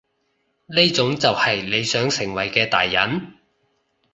[0.65, 3.37] 呢種就係你想成為嘅大人？